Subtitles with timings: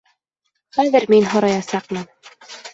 [0.77, 2.11] Хәҙер мин һораясаҡмын.